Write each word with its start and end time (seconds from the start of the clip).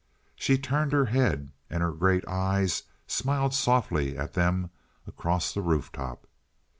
She 0.35 0.57
turned 0.57 0.93
her 0.93 1.05
head, 1.05 1.51
and 1.69 1.83
her 1.83 1.91
great 1.91 2.27
eyes 2.27 2.81
smiled 3.05 3.53
softly 3.53 4.17
at 4.17 4.33
them 4.33 4.71
across 5.05 5.53
the 5.53 5.61
roof 5.61 5.91
top. 5.91 6.25